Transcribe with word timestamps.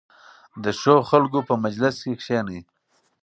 د 0.63 0.65
ښو 0.79 0.95
خلکو 1.09 1.39
په 1.47 1.53
مجلس 1.63 1.95
کې 2.03 2.13
کښېنئ. 2.19 2.59